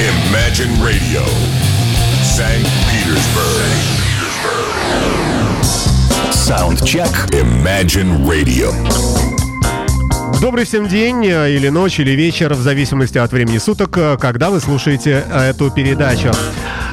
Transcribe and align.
Imagine 0.00 0.72
Radio, 0.82 1.22
St. 2.22 2.64
Petersburg. 2.88 3.68
Soundcheck. 6.32 7.10
Imagine 7.34 8.26
Radio. 8.26 8.72
Добрый 10.40 10.64
всем 10.64 10.88
день, 10.88 11.26
э, 11.26 11.54
или 11.54 11.68
ночь, 11.68 12.00
или 12.00 12.12
вечер, 12.12 12.54
в 12.54 12.62
зависимости 12.62 13.18
от 13.18 13.30
времени 13.30 13.58
суток, 13.58 13.98
э, 13.98 14.16
когда 14.18 14.48
вы 14.48 14.60
слушаете 14.60 15.22
эту 15.30 15.70
передачу. 15.70 16.32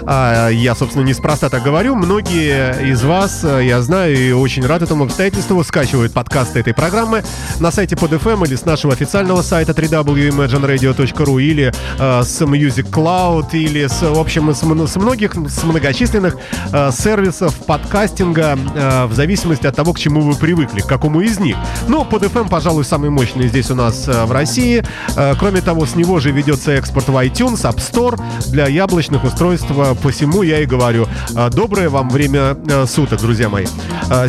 А, 0.10 0.48
я, 0.48 0.74
собственно, 0.74 1.04
неспроста 1.04 1.50
так 1.50 1.64
говорю. 1.64 1.96
Многие 1.96 2.92
из 2.92 3.04
вас, 3.04 3.44
я 3.44 3.82
знаю, 3.82 4.18
и 4.18 4.32
очень 4.32 4.66
рад 4.66 4.82
этому 4.82 5.04
обстоятельству, 5.04 5.62
скачивают 5.66 6.14
подкасты 6.14 6.62
этой 6.62 6.74
программы 6.74 7.26
на 7.60 7.72
сайте 7.72 7.96
PodFM 7.96 8.48
или 8.48 8.56
с 8.56 8.64
нашего 8.64 8.94
официального 8.94 9.42
сайта 9.42 9.74
www.imagineradio.ru 9.74 11.42
или 11.42 11.74
э, 12.00 12.24
с 12.24 12.42
Music 12.42 12.90
Cloud 12.90 13.50
или, 13.52 13.86
с, 13.88 14.02
в 14.02 14.18
общем, 14.18 14.54
с, 14.54 14.64
многих, 14.96 15.34
с 15.34 15.64
многочисленных 15.66 16.38
э, 16.72 16.92
сервисов 16.92 17.54
подкастинга 17.66 18.58
э, 18.76 19.06
в 19.08 19.14
зависимости 19.14 19.68
от 19.68 19.76
того, 19.76 19.92
к 19.92 20.00
чему 20.00 20.22
вы 20.22 20.36
привыкли, 20.36 20.80
к 20.80 20.88
какому 20.88 21.20
из 21.20 21.38
них. 21.38 21.58
Ну, 21.90 22.04
PodFM, 22.04 22.48
пожалуй, 22.50 22.86
самый 22.86 23.10
мощный 23.10 23.50
здесь 23.50 23.70
у 23.72 23.76
нас 23.76 24.08
э, 24.08 24.24
в 24.24 24.32
России. 24.32 24.86
Э, 25.18 25.36
кроме 25.38 25.60
того, 25.60 25.86
с 25.86 25.96
него 25.96 26.22
же 26.22 26.32
ведется 26.32 26.72
экспорт 26.72 27.10
в 27.10 27.18
iTunes, 27.18 27.64
App 27.64 27.78
Store 27.78 28.18
для 28.48 28.68
яблочных 28.68 29.26
устройств. 29.26 29.68
Посему 30.02 30.44
я 30.44 30.60
и 30.62 30.66
говорю, 30.66 31.08
э, 31.36 31.50
доброе 31.50 31.90
вам 31.90 32.10
время 32.10 32.58
суток, 32.86 33.20
друзья 33.22 33.50
мои. 33.50 33.66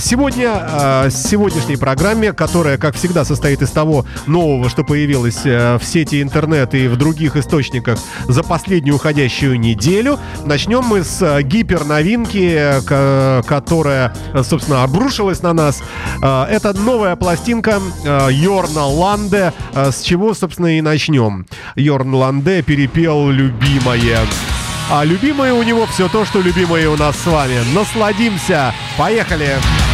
Сегодня, 0.00 1.06
в 1.06 1.10
сегодняшней 1.10 1.76
программе, 1.76 2.32
которая, 2.32 2.78
как 2.78 2.96
всегда, 2.96 3.24
состоит 3.24 3.62
из 3.62 3.70
того 3.70 4.04
нового, 4.26 4.68
что 4.68 4.82
появилось 4.82 5.44
в 5.44 5.80
сети 5.82 6.20
интернет 6.20 6.74
и 6.74 6.88
в 6.88 6.96
других 6.96 7.36
источниках 7.36 7.98
за 8.26 8.42
последнюю 8.42 8.96
уходящую 8.96 9.60
неделю, 9.60 10.18
начнем 10.44 10.82
мы 10.82 11.04
с 11.04 11.42
гиперновинки, 11.42 12.82
которая, 13.46 14.14
собственно, 14.42 14.82
обрушилась 14.82 15.42
на 15.42 15.52
нас. 15.52 15.80
Это 16.20 16.72
новая 16.72 17.14
пластинка 17.14 17.80
Йорна 18.30 18.86
Ланде, 18.86 19.52
э, 19.74 19.90
с 19.92 20.02
чего, 20.02 20.34
собственно, 20.34 20.78
и 20.78 20.80
начнем. 20.80 21.46
Йорн 21.76 22.14
Ланде 22.14 22.62
перепел 22.62 23.30
«Любимое». 23.30 24.18
А 24.90 25.04
любимое 25.04 25.52
у 25.52 25.62
него 25.62 25.86
все 25.86 26.08
то, 26.08 26.24
что 26.24 26.40
любимое 26.40 26.88
у 26.88 26.96
нас 26.96 27.16
с 27.18 27.26
вами. 27.26 27.60
Насладимся. 27.74 28.74
Поехали! 28.96 29.58
Поехали! 29.58 29.87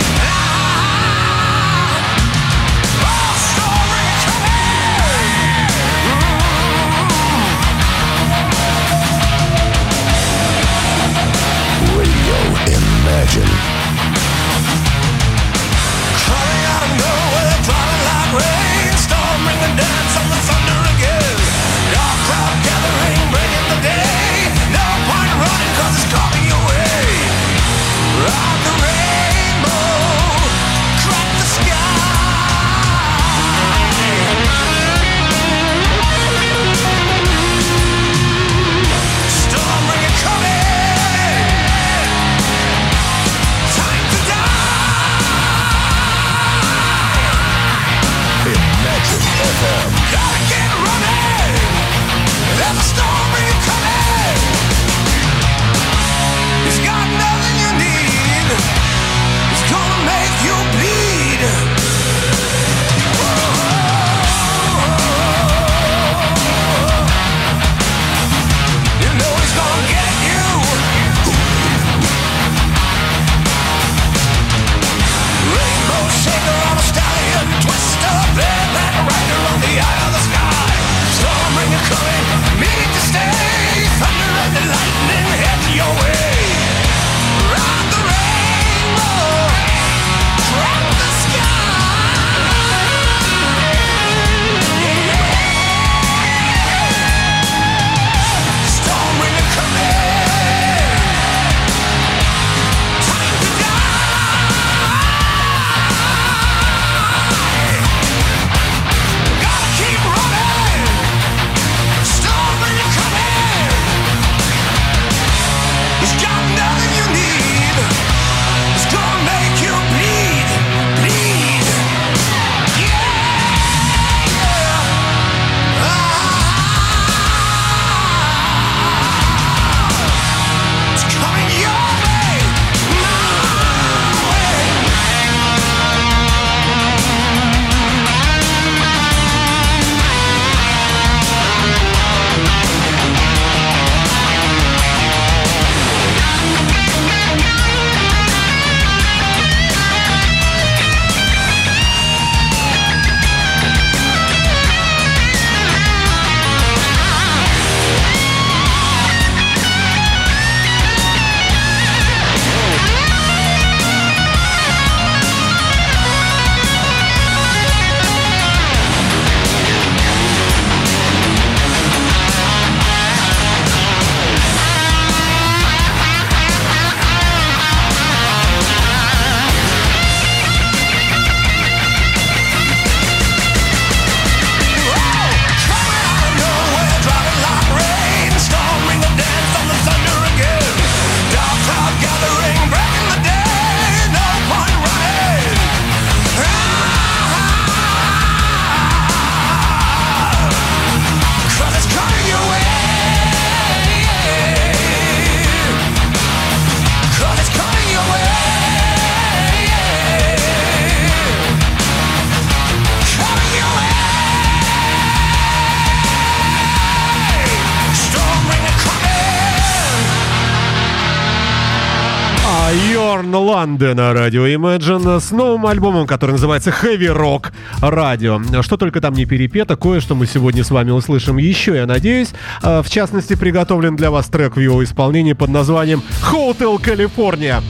Ланде 223.65 223.95
на 223.95 224.13
радио 224.13 224.47
Imagine 224.47 225.19
с 225.21 225.31
новым 225.31 225.65
альбомом, 225.67 226.07
который 226.07 226.33
называется 226.33 226.69
Heavy 226.69 227.11
Rock 227.17 227.51
Radio. 227.81 228.63
Что 228.63 228.77
только 228.77 229.01
там 229.01 229.15
не 229.15 229.25
перепето, 229.25 229.75
кое-что 229.75 230.15
мы 230.15 230.27
сегодня 230.27 230.63
с 230.63 230.71
вами 230.71 230.91
услышим 230.91 231.39
еще, 231.39 231.75
я 231.75 231.87
надеюсь. 231.87 232.35
А, 232.61 232.83
в 232.83 232.91
частности, 232.91 233.35
приготовлен 233.35 233.97
для 233.97 234.11
вас 234.11 234.27
трек 234.27 234.57
в 234.57 234.61
его 234.61 234.85
исполнении 234.85 235.33
под 235.33 235.49
названием 235.49 236.03
Hotel 236.31 236.77
California 236.77 237.63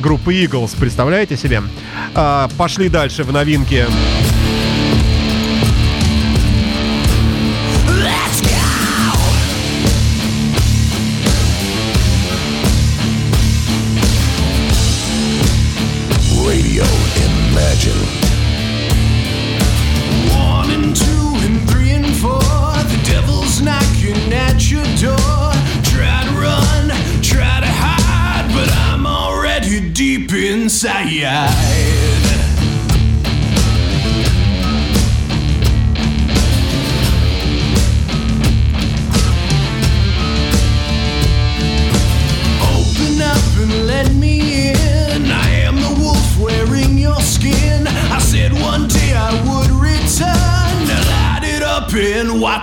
группы 0.00 0.32
Eagles. 0.32 0.74
Представляете 0.80 1.36
себе? 1.36 1.60
А, 2.14 2.48
пошли 2.56 2.88
дальше 2.88 3.22
в 3.22 3.30
новинки. 3.30 3.84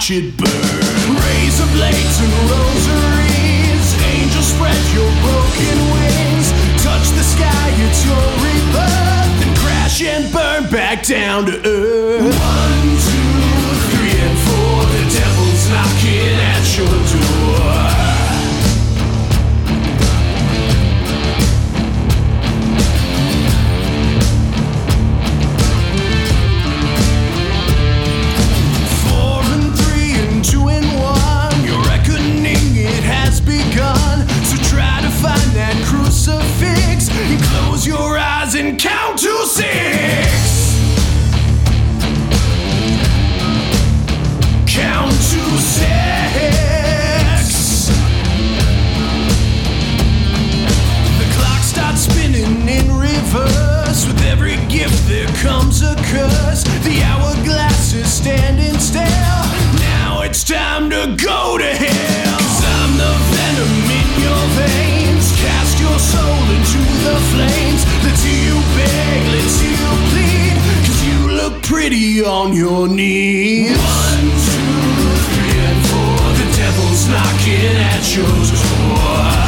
should 0.09 0.38
veins. 64.59 65.25
Cast 65.39 65.79
your 65.79 65.97
soul 65.99 66.43
into 66.55 66.81
the 67.05 67.17
flames. 67.31 67.81
Let 68.05 68.19
you 68.27 68.55
beg, 68.75 69.19
let's 69.35 69.57
you 69.63 69.79
plead. 70.11 70.55
Cause 70.85 71.01
you 71.09 71.19
look 71.39 71.55
pretty 71.63 72.23
on 72.23 72.53
your 72.53 72.87
knees. 72.87 73.77
One, 73.77 74.29
two, 74.47 74.79
three, 75.33 75.57
and 75.69 75.81
four. 75.89 76.19
The 76.39 76.47
devil's 76.61 77.03
knocking 77.13 77.75
at 77.93 78.03
your 78.15 78.35
door. 78.53 79.38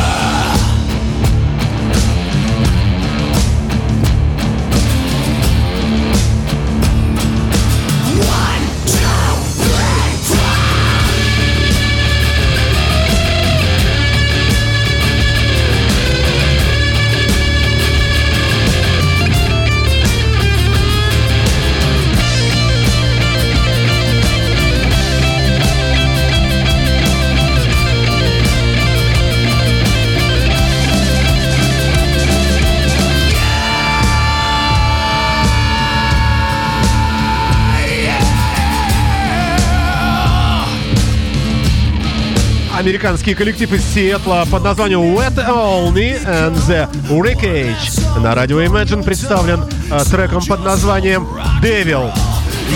Американский 42.92 43.36
коллектив 43.36 43.72
из 43.72 43.86
Сиэтла 43.94 44.46
под 44.52 44.66
названием 44.66 45.00
Wet 45.00 45.36
Only 45.48 46.22
and 46.26 46.54
the 46.68 46.90
Wreckage. 47.08 48.20
На 48.20 48.36
радио 48.36 48.62
Imagine 48.62 49.02
представлен 49.02 49.64
э, 49.90 50.04
треком 50.12 50.46
под 50.46 50.66
названием 50.66 51.26
Devil. 51.64 52.12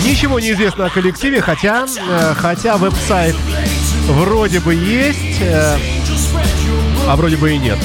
Ничего 0.06 0.40
не 0.40 0.52
известно 0.52 0.86
о 0.86 0.88
коллективе, 0.88 1.42
хотя, 1.42 1.84
э, 1.84 2.34
хотя 2.34 2.78
веб-сайт 2.78 3.36
вроде 4.08 4.60
бы 4.60 4.74
есть, 4.74 5.42
э, 5.42 5.76
а 7.06 7.14
вроде 7.16 7.36
бы 7.36 7.52
и 7.52 7.58
нет. 7.58 7.78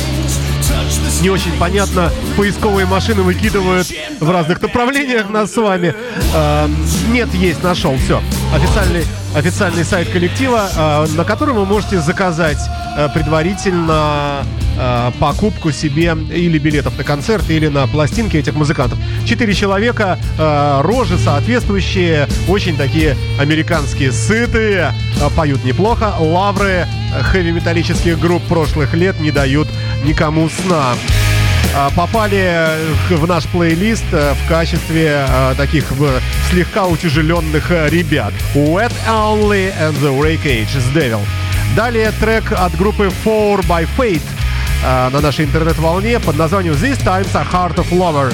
Не 1.21 1.29
очень 1.29 1.51
понятно, 1.59 2.11
поисковые 2.37 2.85
машины 2.85 3.21
выкидывают 3.21 3.87
в 4.19 4.29
разных 4.29 4.61
направлениях 4.61 5.29
нас 5.29 5.53
с 5.53 5.57
вами. 5.57 5.93
Э, 6.33 6.67
нет, 7.09 7.33
есть, 7.33 7.61
нашел, 7.61 7.95
все. 7.97 8.21
Официальный 8.53 9.03
официальный 9.35 9.83
сайт 9.83 10.09
коллектива, 10.09 10.69
э, 10.75 11.05
на 11.15 11.23
котором 11.23 11.55
вы 11.55 11.65
можете 11.65 11.99
заказать 12.01 12.59
э, 12.97 13.07
предварительно 13.13 14.43
э, 14.77 15.11
покупку 15.19 15.71
себе 15.71 16.15
или 16.33 16.57
билетов 16.57 16.97
на 16.97 17.03
концерт, 17.03 17.49
или 17.49 17.67
на 17.67 17.87
пластинки 17.87 18.37
этих 18.37 18.53
музыкантов. 18.55 18.99
Четыре 19.25 19.53
человека, 19.53 20.17
рожи 20.81 21.17
соответствующие, 21.17 22.27
очень 22.47 22.75
такие 22.75 23.15
американские, 23.39 24.11
сытые, 24.11 24.93
поют 25.35 25.63
неплохо. 25.63 26.13
Лавры 26.19 26.87
хэви-металлических 27.21 28.19
групп 28.19 28.43
прошлых 28.43 28.93
лет 28.93 29.19
не 29.19 29.31
дают 29.31 29.67
никому 30.03 30.49
сна. 30.49 30.95
А, 31.73 31.89
попали 31.91 32.75
в 33.09 33.27
наш 33.27 33.45
плейлист 33.45 34.03
э, 34.11 34.33
в 34.33 34.49
качестве 34.49 35.25
э, 35.27 35.53
таких 35.55 35.85
слегка 36.49 36.85
утяжеленных 36.85 37.71
э, 37.71 37.89
ребят. 37.89 38.33
Wet 38.53 38.93
Only 39.07 39.73
and 39.79 39.95
the 40.01 40.11
Wreckage 40.17 40.79
с 40.79 40.95
Devil. 40.95 41.21
Далее 41.75 42.11
трек 42.19 42.51
от 42.51 42.75
группы 42.75 43.09
4 43.23 43.63
by 43.63 43.87
Fate 43.97 44.21
на 44.83 45.21
нашей 45.21 45.45
интернет-волне 45.45 46.19
под 46.19 46.37
названием 46.37 46.73
This 46.73 47.01
Times 47.03 47.29
a 47.35 47.43
Heart 47.43 47.75
of 47.75 47.91
Lovers. 47.91 48.33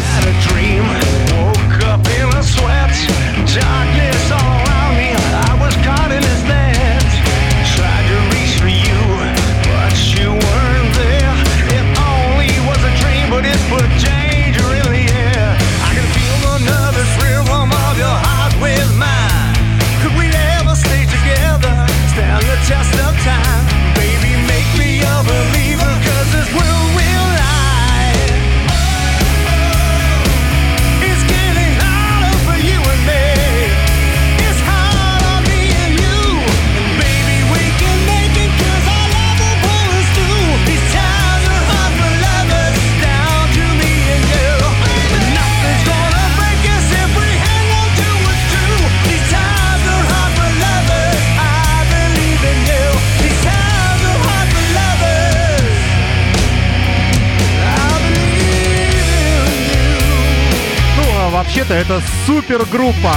Это, 61.57 61.73
это 61.73 62.01
супергруппа. 62.25 63.15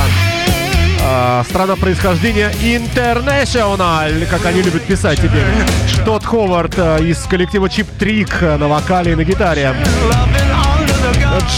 А, 1.03 1.45
страна 1.45 1.77
происхождения 1.77 2.51
International, 2.63 4.27
как 4.27 4.47
они 4.47 4.63
любят 4.63 4.83
писать 4.83 5.19
теперь. 5.19 5.45
Тодд 6.05 6.25
Ховард 6.25 6.75
а, 6.79 6.99
из 6.99 7.19
коллектива 7.25 7.69
Чип 7.69 7.87
Трик 7.99 8.41
на 8.41 8.69
вокале 8.69 9.13
и 9.13 9.15
на 9.15 9.25
гитаре. 9.25 9.75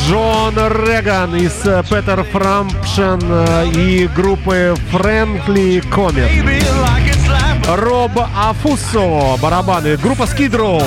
Джон 0.08 0.54
Реган 0.54 1.34
из 1.34 1.64
э, 1.64 1.82
Петер 1.88 2.24
Фрампшен 2.24 3.20
э, 3.22 3.70
и 3.74 4.08
группы 4.08 4.74
Friendly 4.92 5.82
Comet. 5.88 6.30
Роб 7.76 8.12
Афусо, 8.36 9.36
барабаны, 9.40 9.96
группа 9.96 10.22
Skid 10.22 10.50
Row. 10.50 10.82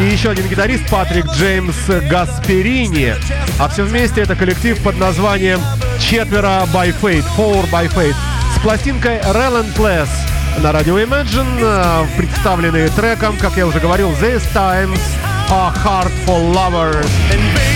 И 0.00 0.04
еще 0.04 0.30
один 0.30 0.46
гитарист 0.48 0.88
Патрик 0.88 1.26
Джеймс 1.32 1.76
Гасперини. 2.08 3.14
А 3.58 3.68
все 3.68 3.82
вместе 3.82 4.20
это 4.20 4.36
коллектив 4.36 4.78
под 4.82 4.96
названием 4.96 5.60
Четверо 5.98 6.64
by 6.72 6.94
Fate, 7.00 7.24
Four 7.36 7.68
by 7.70 7.92
Fate. 7.92 8.14
С 8.56 8.60
пластинкой 8.60 9.18
Relentless 9.18 10.08
на 10.62 10.72
радио 10.72 10.98
Imagine, 10.98 11.58
э, 11.60 12.06
представленные 12.16 12.88
треком, 12.88 13.36
как 13.38 13.56
я 13.56 13.66
уже 13.66 13.80
говорил, 13.80 14.10
This 14.12 14.42
Times 14.54 15.00
A 15.50 15.72
Heart 15.84 16.12
for 16.26 16.52
Lovers. 16.52 17.67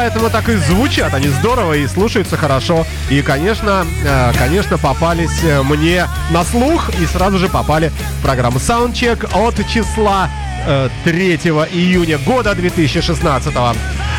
Поэтому 0.00 0.30
так 0.30 0.48
и 0.48 0.56
звучат 0.56 1.12
они 1.12 1.28
здорово 1.28 1.74
и 1.74 1.86
слушаются 1.86 2.38
хорошо. 2.38 2.86
И, 3.10 3.20
конечно, 3.20 3.84
э, 4.02 4.32
конечно, 4.32 4.78
попались 4.78 5.44
э, 5.44 5.62
мне 5.62 6.06
на 6.30 6.42
слух 6.42 6.88
и 6.98 7.04
сразу 7.04 7.36
же 7.36 7.50
попали 7.50 7.92
в 8.18 8.22
программу 8.22 8.56
Soundcheck 8.56 9.28
от 9.34 9.56
числа 9.68 10.30
э, 10.66 10.88
3 11.04 11.36
июня 11.74 12.16
года 12.16 12.54
2016. 12.54 13.54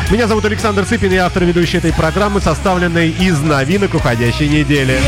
Меня 0.08 0.28
зовут 0.28 0.44
Александр 0.44 0.84
Цыпин, 0.84 1.10
я 1.10 1.26
автор 1.26 1.42
ведущей 1.42 1.78
этой 1.78 1.92
программы, 1.92 2.40
составленной 2.40 3.10
из 3.10 3.40
новинок 3.40 3.94
уходящей 3.94 4.48
недели. 4.48 5.00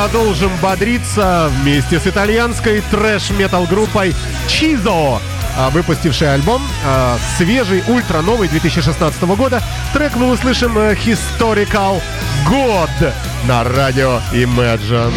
Продолжим 0.00 0.50
бодриться 0.62 1.50
вместе 1.60 2.00
с 2.00 2.06
итальянской 2.06 2.82
трэш-метал 2.90 3.66
группой 3.66 4.14
Чизо, 4.48 5.20
а, 5.58 5.68
выпустившей 5.72 6.32
альбом 6.32 6.62
а, 6.86 7.18
свежий, 7.36 7.84
ультра 7.86 8.22
новый 8.22 8.48
2016 8.48 9.22
года. 9.36 9.62
Трек 9.92 10.16
мы 10.16 10.30
услышим 10.30 10.78
э, 10.78 10.94
Historical 10.94 12.00
God 12.48 13.12
на 13.46 13.62
радио 13.62 14.20
Imagine. 14.32 15.12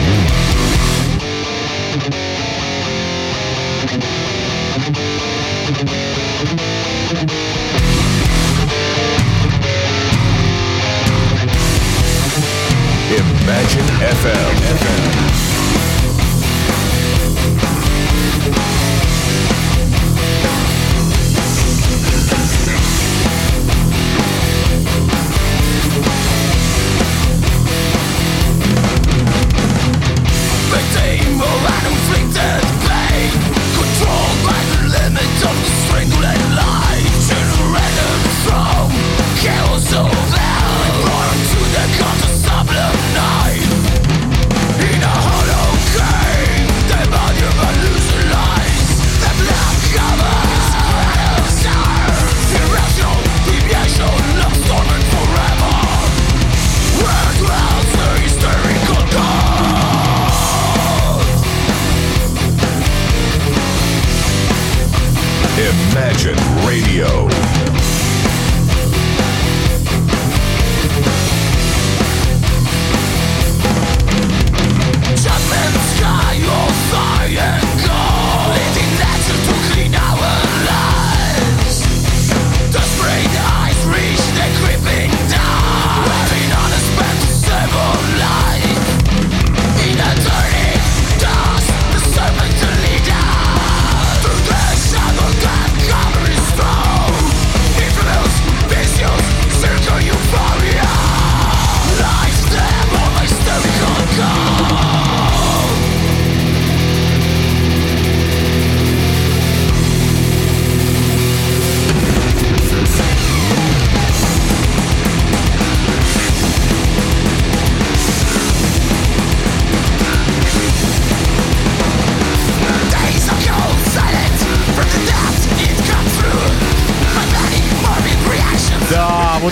Imagine 13.64 13.88
FM. 14.20 14.54
Victim 14.60 15.33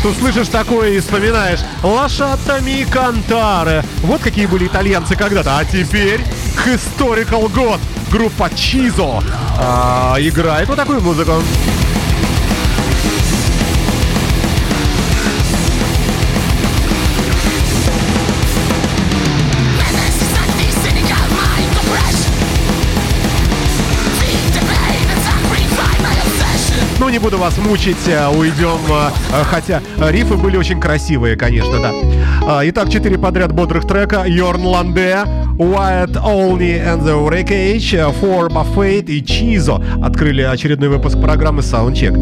вот 0.03 0.11
услышишь 0.11 0.47
такое 0.47 0.91
и 0.91 0.99
вспоминаешь 0.99 1.59
Лошатами 1.83 2.85
Кантаре. 2.89 3.83
Вот 4.03 4.21
какие 4.21 4.45
были 4.45 4.67
итальянцы 4.67 5.15
когда-то. 5.15 5.57
А 5.57 5.65
теперь 5.65 6.21
Historical 6.65 7.51
God. 7.51 7.79
Группа 8.11 8.49
Чизо 8.55 9.23
а, 9.57 10.15
играет 10.19 10.67
вот 10.67 10.77
такую 10.77 11.01
музыку. 11.01 11.33
Не 27.11 27.19
буду 27.19 27.37
вас 27.37 27.57
мучить, 27.57 28.07
э, 28.07 28.27
уйдем. 28.29 28.79
э, 28.89 29.43
Хотя 29.43 29.81
э, 29.97 30.11
рифы 30.11 30.35
были 30.35 30.55
очень 30.55 30.79
красивые, 30.79 31.35
конечно, 31.35 31.79
да. 31.81 31.91
А, 32.47 32.61
Итак, 32.69 32.89
четыре 32.89 33.17
подряд 33.17 33.51
бодрых 33.51 33.85
трека. 33.85 34.23
Йорн 34.25 34.65
Ланде, 34.65 35.19
Wyatt 35.57 36.13
Olney 36.23 36.81
and 36.81 37.03
the 37.03 37.27
Wreckage, 37.27 37.93
For 38.21 38.49
Buffet 38.49 39.05
и 39.07 39.23
Чизо 39.23 39.83
открыли 40.01 40.41
очередной 40.41 40.87
выпуск 40.87 41.19
программы 41.19 41.61
Soundcheck. 41.61 42.15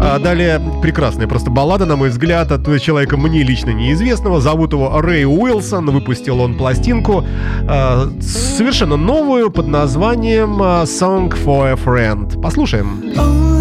А 0.00 0.20
Далее 0.20 0.60
прекрасная 0.82 1.26
просто 1.26 1.50
баллада, 1.50 1.84
на 1.84 1.96
мой 1.96 2.10
взгляд, 2.10 2.52
от 2.52 2.64
человека 2.80 3.16
мне 3.16 3.42
лично 3.42 3.70
неизвестного. 3.70 4.40
Зовут 4.40 4.72
его 4.72 5.00
Рэй 5.00 5.24
Уилсон. 5.26 5.90
Выпустил 5.90 6.40
он 6.40 6.56
пластинку 6.56 7.24
э, 7.68 8.08
совершенно 8.20 8.96
новую 8.96 9.50
под 9.50 9.66
названием 9.66 10.62
Song 10.84 11.30
for 11.44 11.72
a 11.72 11.74
Friend. 11.74 12.40
Послушаем. 12.40 13.02
Know 13.16 13.57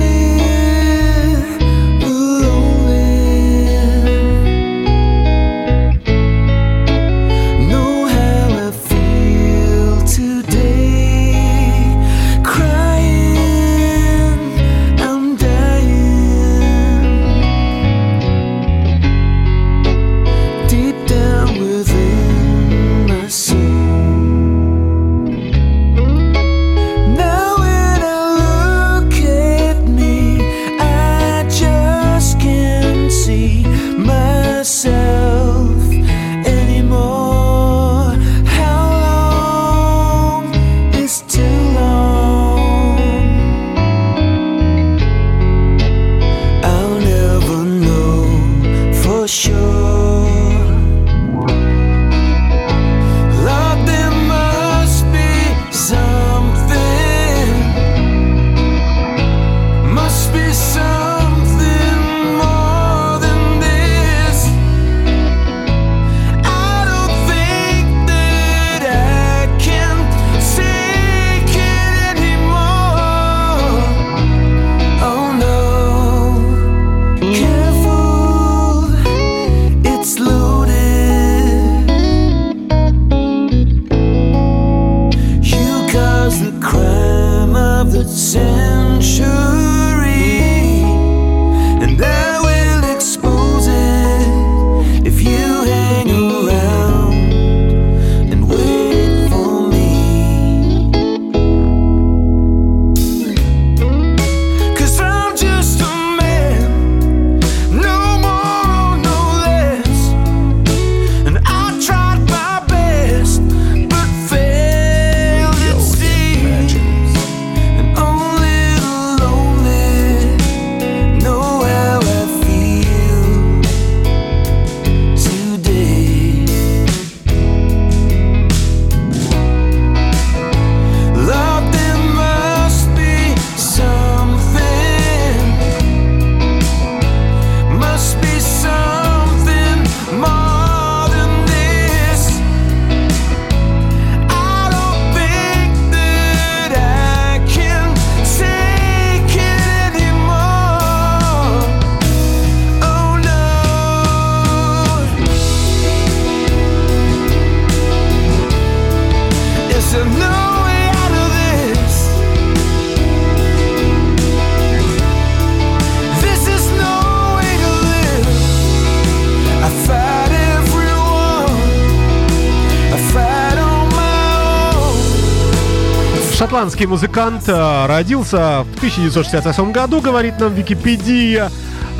own. 176.57 176.67
Шотландский 176.67 176.87
музыкант 176.87 177.43
э, 177.47 177.85
родился 177.85 178.63
в 178.63 178.77
1968 178.77 179.71
году, 179.71 180.01
говорит 180.01 180.39
нам 180.39 180.55
Википедия, 180.55 181.51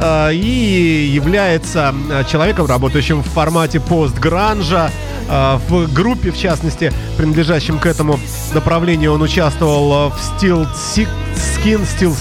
э, 0.02 0.34
и 0.34 1.12
является 1.14 1.94
э, 2.10 2.24
человеком, 2.28 2.66
работающим 2.66 3.22
в 3.22 3.28
формате 3.28 3.80
постгранжа. 3.80 4.90
В 5.28 5.94
группе, 5.94 6.32
в 6.32 6.38
частности, 6.38 6.92
принадлежащем 7.18 7.80
к 7.80 7.86
этому 7.86 8.18
направлению, 8.54 9.14
он 9.14 9.22
участвовал 9.22 10.10
в 10.10 10.16
Steel 10.16 10.66
Skin, 10.74 11.82
Steel, 11.82 12.16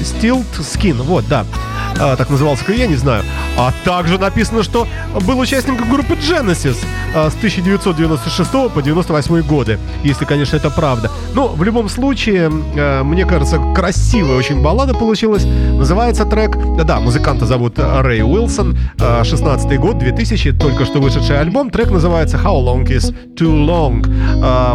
Stilt 0.00 0.46
Skin, 0.60 1.02
вот, 1.02 1.26
да. 1.28 1.44
Э, 2.02 2.16
Так 2.16 2.30
назывался, 2.30 2.72
я 2.72 2.86
не 2.86 2.96
знаю. 2.96 3.22
А 3.56 3.72
также 3.84 4.18
написано, 4.18 4.62
что 4.62 4.86
был 5.26 5.38
участником 5.38 5.88
группы 5.88 6.14
Genesis 6.14 6.76
э, 7.14 7.30
с 7.30 7.34
1996 7.34 8.50
по 8.74 8.82
98 8.82 9.42
годы, 9.42 9.78
если, 10.02 10.24
конечно, 10.24 10.56
это 10.56 10.70
правда. 10.70 11.10
Но 11.34 11.48
в 11.48 11.62
любом 11.62 11.88
случае, 11.88 12.50
э, 12.76 13.02
мне 13.04 13.24
кажется, 13.24 13.60
красивая 13.74 14.36
очень 14.36 14.62
баллада 14.62 14.94
получилась. 14.94 15.44
Называется 15.44 16.24
трек, 16.24 16.56
да, 16.84 16.98
музыканта 16.98 17.46
зовут 17.46 17.78
Рэй 17.78 18.22
Уилсон, 18.22 18.76
э, 18.98 19.24
16 19.24 19.78
год, 19.78 19.98
2000, 19.98 20.52
только 20.52 20.84
что 20.84 21.00
вышедший 21.00 21.38
альбом. 21.38 21.70
Трек 21.70 21.90
называется 21.90 22.36
How 22.36 22.64
Long 22.64 22.84
Is 22.84 23.14
Too 23.36 23.66
Long. 23.66 24.02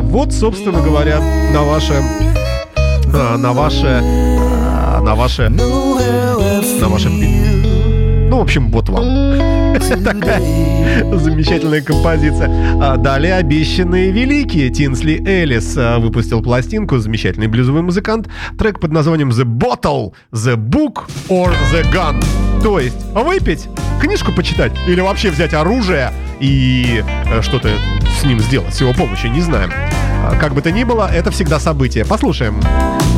Вот, 0.01 0.33
собственно 0.33 0.81
говоря, 0.81 1.19
на 1.53 1.63
ваше, 1.63 2.01
на 3.37 3.53
ваше, 3.53 4.01
на 5.01 5.15
ваше, 5.15 5.49
На 6.79 6.89
ваше, 6.89 7.09
ну, 7.09 8.37
в 8.39 8.41
общем, 8.41 8.69
вот 8.71 8.89
вам. 8.89 9.03
Такая 10.03 10.41
замечательная 11.17 11.81
композиция. 11.81 12.49
А 12.81 12.97
далее 12.97 13.35
обещанные 13.35 14.11
великие. 14.11 14.69
Тинсли 14.69 15.23
Эллис 15.25 15.75
а, 15.77 15.97
выпустил 15.97 16.41
пластинку, 16.43 16.97
замечательный 16.97 17.47
блюзовый 17.47 17.81
музыкант. 17.81 18.27
Трек 18.59 18.79
под 18.79 18.91
названием 18.91 19.29
The 19.29 19.43
Bottle, 19.43 20.13
The 20.33 20.55
Book 20.55 21.09
or 21.29 21.51
The 21.71 21.83
Gun. 21.91 22.23
То 22.61 22.79
есть 22.79 22.97
выпить, 23.13 23.69
книжку 24.01 24.31
почитать 24.33 24.73
или 24.87 24.99
вообще 24.99 25.31
взять 25.31 25.53
оружие 25.53 26.11
и 26.39 27.03
э, 27.31 27.41
что-то 27.41 27.69
с 28.19 28.25
ним 28.25 28.39
сделать, 28.39 28.73
с 28.75 28.81
его 28.81 28.93
помощью, 28.93 29.31
не 29.31 29.41
знаем. 29.41 29.71
А, 29.73 30.35
Как 30.39 30.53
бы 30.53 30.61
то 30.61 30.71
ни 30.71 30.83
было, 30.83 31.09
это 31.11 31.31
всегда 31.31 31.59
событие. 31.59 32.05
Послушаем. 32.05 32.59
Last 32.59 33.16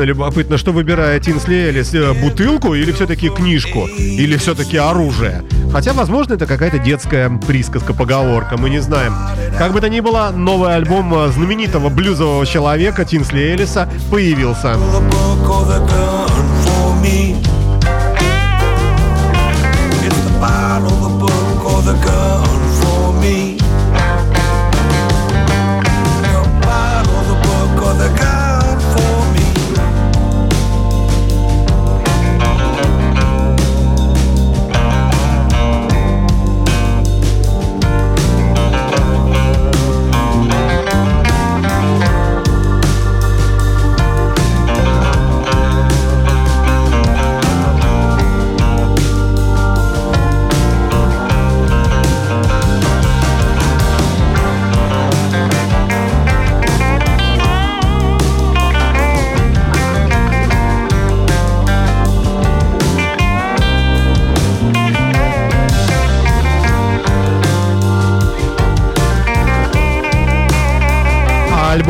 Действительно 0.00 0.24
любопытно, 0.24 0.56
что 0.56 0.72
выбирает 0.72 1.22
Тинсли 1.24 1.56
Элис, 1.56 1.92
э, 1.92 2.14
бутылку 2.14 2.74
или 2.74 2.90
все-таки 2.90 3.28
книжку, 3.28 3.86
или 3.86 4.38
все-таки 4.38 4.78
оружие. 4.78 5.42
Хотя, 5.72 5.92
возможно, 5.92 6.34
это 6.34 6.46
какая-то 6.46 6.78
детская 6.78 7.28
присказка-поговорка, 7.28 8.56
мы 8.56 8.70
не 8.70 8.78
знаем. 8.78 9.14
Как 9.58 9.72
бы 9.74 9.80
то 9.80 9.90
ни 9.90 10.00
было, 10.00 10.32
новый 10.34 10.74
альбом 10.74 11.14
э, 11.14 11.28
знаменитого 11.32 11.90
блюзового 11.90 12.46
человека 12.46 13.04
Тинсли 13.04 13.54
Элиса 13.54 13.90
появился. 14.10 14.78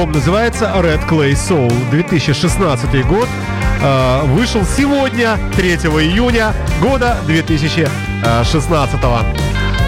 Альбом 0.00 0.12
называется 0.12 0.72
Red 0.76 1.06
Clay 1.08 1.32
Soul. 1.32 1.70
2016 1.90 3.06
год. 3.06 3.28
Э, 3.82 4.22
Вышел 4.24 4.62
сегодня, 4.64 5.36
3 5.56 5.74
июня 5.74 6.54
года 6.80 7.18
2016. 7.26 8.98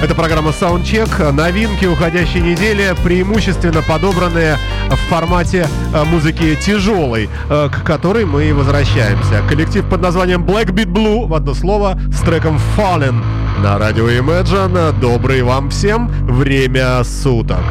Это 0.03 0.14
программа 0.14 0.51
Soundcheck. 0.51 1.33
Новинки 1.33 1.87
уходящей 1.87 2.40
недели 2.40 2.94
преимущественно 3.03 3.81
подобранные 3.81 4.59
в 4.90 4.96
формате 5.09 5.66
э, 5.94 6.05
музыки 6.05 6.57
тяжелой, 6.57 7.31
э, 7.48 7.70
к 7.70 7.83
которой 7.83 8.27
мы 8.27 8.44
и 8.44 8.53
возвращаемся. 8.53 9.42
Коллектив 9.48 9.88
под 9.88 10.03
названием 10.03 10.44
Black 10.44 10.72
Beat 10.72 10.92
Blue 10.92 11.27
в 11.27 11.33
одно 11.33 11.55
слово 11.55 11.98
с 12.12 12.20
треком 12.20 12.61
Fallen 12.77 13.25
на 13.62 13.79
радио 13.79 14.11
Imagine. 14.11 14.92
Добрый 15.01 15.42
вам 15.42 15.70
всем 15.70 16.09
время 16.27 17.03
суток. 17.03 17.62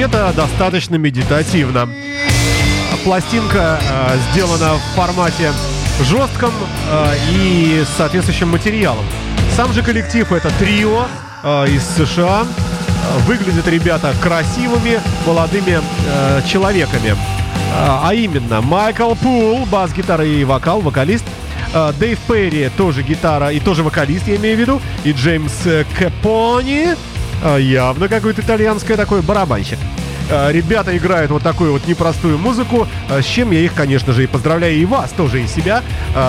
Вообще-то 0.00 0.32
достаточно 0.34 0.96
медитативно. 0.96 1.88
Пластинка 3.04 3.78
э, 3.82 4.16
сделана 4.32 4.74
в 4.74 4.96
формате 4.96 5.52
жестком 6.02 6.52
э, 6.90 7.14
и 7.32 7.84
соответствующим 7.96 8.48
материалом. 8.48 9.04
Сам 9.56 9.72
же 9.72 9.82
коллектив 9.82 10.30
это 10.32 10.50
трио 10.58 11.04
э, 11.42 11.66
из 11.68 11.82
США. 11.96 12.46
Выглядят 13.26 13.66
ребята 13.68 14.14
красивыми, 14.22 15.00
молодыми 15.26 15.80
э, 16.06 16.42
человеками. 16.46 17.10
Э, 17.10 17.14
А 18.02 18.14
именно, 18.14 18.62
Майкл 18.62 19.14
Пул, 19.14 19.66
бас-гитара 19.66 20.24
и 20.24 20.44
вокал, 20.44 20.80
вокалист. 20.80 21.24
Э, 21.74 21.92
Дэйв 21.98 22.18
Перри, 22.26 22.70
тоже 22.76 23.02
гитара 23.02 23.50
и 23.50 23.60
тоже 23.60 23.82
вокалист, 23.82 24.28
я 24.28 24.36
имею 24.36 24.56
в 24.56 24.60
виду. 24.60 24.80
И 25.04 25.12
Джеймс 25.12 25.52
Капони, 25.98 26.94
э, 27.42 27.58
явно 27.60 28.08
какой-то 28.08 28.42
итальянский 28.42 28.96
такой 28.96 29.22
барабанщик. 29.22 29.78
Э, 30.30 30.52
Ребята 30.52 30.96
играют 30.96 31.30
вот 31.30 31.42
такую 31.42 31.72
вот 31.72 31.86
непростую 31.86 32.38
музыку, 32.38 32.86
э, 33.08 33.22
с 33.22 33.24
чем 33.24 33.50
я 33.50 33.60
их, 33.60 33.74
конечно 33.74 34.12
же, 34.12 34.24
и 34.24 34.26
поздравляю, 34.26 34.76
и 34.76 34.84
вас 34.84 35.10
тоже, 35.10 35.42
и 35.42 35.46
себя. 35.46 35.82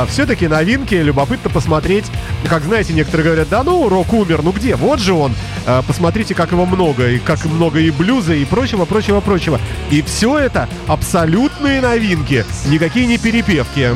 Все-таки 0.09 0.47
новинки, 0.47 0.95
любопытно 0.95 1.49
посмотреть. 1.49 2.05
Как 2.47 2.63
знаете, 2.63 2.93
некоторые 2.93 3.25
говорят, 3.25 3.49
да 3.49 3.63
ну, 3.63 3.87
рок 3.89 4.13
умер, 4.13 4.41
ну 4.43 4.51
где? 4.51 4.75
Вот 4.75 4.99
же 4.99 5.13
он. 5.13 5.33
Э, 5.65 5.81
Посмотрите, 5.87 6.33
как 6.33 6.51
его 6.51 6.65
много, 6.65 7.09
и 7.09 7.19
как 7.19 7.43
много 7.45 7.79
и 7.79 7.91
блюза, 7.91 8.33
и 8.33 8.45
прочего, 8.45 8.85
прочего, 8.85 9.19
прочего. 9.19 9.59
И 9.89 10.01
все 10.01 10.37
это 10.37 10.67
абсолютные 10.87 11.81
новинки, 11.81 12.45
никакие 12.67 13.05
не 13.07 13.17
перепевки. 13.17 13.89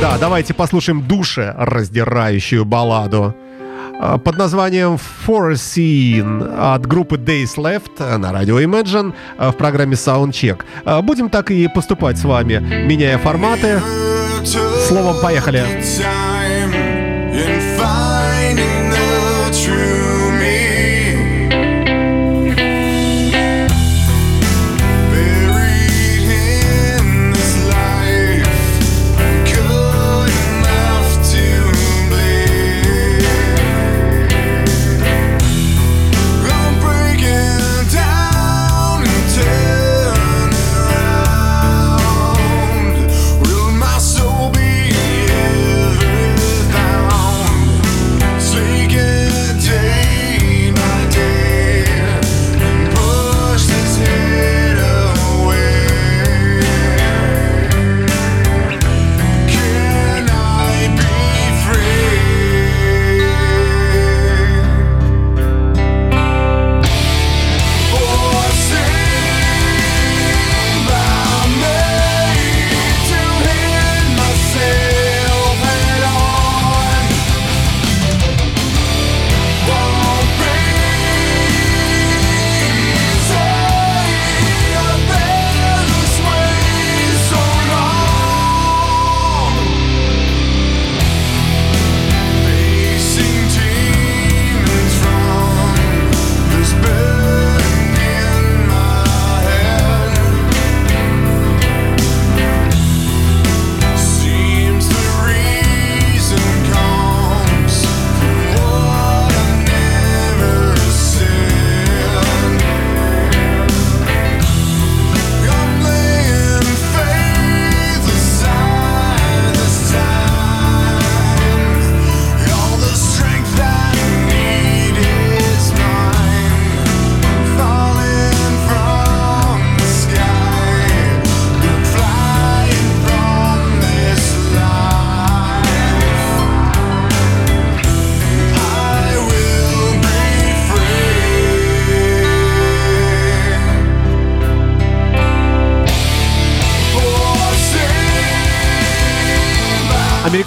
Да, 0.00 0.18
давайте 0.18 0.54
послушаем 0.54 1.02
душе 1.02 1.54
раздирающую 1.56 2.64
балладу 2.64 3.34
под 4.24 4.36
названием 4.36 4.98
Scene 5.26 6.74
от 6.74 6.86
группы 6.86 7.16
Days 7.16 7.56
Left 7.56 8.16
на 8.16 8.32
радио 8.32 8.60
Imagine 8.60 9.14
а, 9.38 9.50
в 9.52 9.56
программе 9.56 9.94
Soundcheck. 9.94 10.60
А, 10.84 11.02
Будем 11.02 11.28
так 11.30 11.50
и 11.50 11.68
поступать 11.68 12.18
с 12.18 12.24
вами, 12.24 12.58
меняя 12.86 13.18
форматы. 13.18 13.80
Словом, 14.88 15.20
поехали. 15.20 15.60
Time 15.60 16.45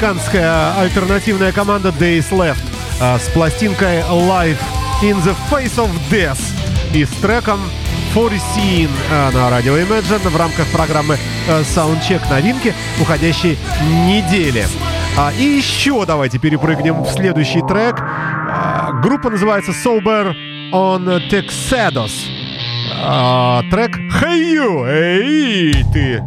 Американская 0.10 0.76
альтернативная 0.80 1.52
команда 1.52 1.90
Days 1.90 2.32
Left 2.32 2.58
а, 3.00 3.20
с 3.20 3.28
пластинкой 3.28 4.00
Live 4.10 4.58
in 5.04 5.16
the 5.24 5.36
Face 5.52 5.76
of 5.76 5.92
Death 6.10 6.40
и 6.96 7.06
с 7.06 7.10
треком 7.22 7.60
Scene 8.16 8.90
на 9.32 9.52
радио 9.52 9.78
Imagine 9.78 10.28
в 10.30 10.36
рамках 10.36 10.66
программы 10.70 11.16
э, 11.48 11.62
Soundcheck 11.62 12.28
новинки 12.28 12.74
уходящей 13.00 13.60
недели. 14.08 14.66
А, 15.16 15.32
и 15.32 15.44
еще 15.44 16.04
давайте 16.08 16.40
перепрыгнем 16.40 17.04
в 17.04 17.10
следующий 17.12 17.62
трек. 17.62 17.98
А, 18.02 18.94
группа 19.04 19.30
называется 19.30 19.74
Sober 19.74 20.34
on 20.74 21.30
Texados. 21.30 22.14
А, 22.96 23.62
трек 23.70 23.96
Hey 23.96 24.56
You! 24.56 24.88
Эй, 24.90 25.86
ты! 25.94 26.24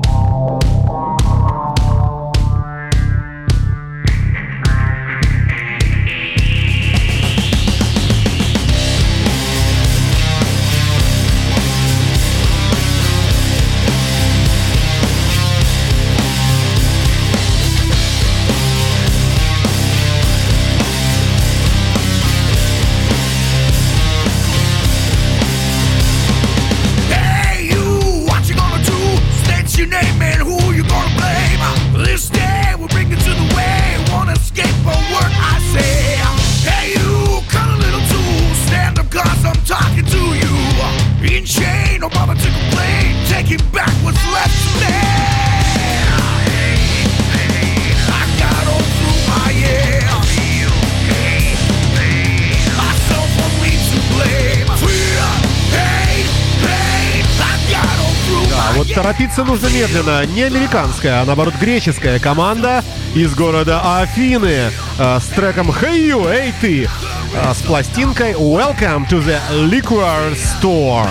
Торопиться 59.12 59.44
нужно 59.44 59.66
медленно. 59.68 60.24
Не 60.24 60.42
американская, 60.42 61.20
а 61.20 61.24
наоборот 61.26 61.54
греческая 61.60 62.18
команда 62.18 62.82
из 63.14 63.34
города 63.34 63.98
Афины 64.00 64.70
э, 64.98 65.18
с 65.20 65.26
треком 65.34 65.70
«Hey 65.70 66.08
You, 66.08 66.30
эй 66.30 66.54
ты!». 66.60 66.88
а, 67.36 67.52
с 67.52 67.58
пластинкой 67.58 68.32
Welcome 68.32 69.06
to 69.08 69.22
the 69.22 69.38
Liquor 69.68 70.34
Store. 70.34 71.08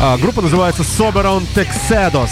А, 0.00 0.16
Группа 0.16 0.40
называется 0.40 0.82
Soberon 0.82 1.46
Texedos. 1.54 2.30